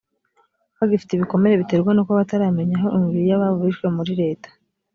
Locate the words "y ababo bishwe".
3.29-3.87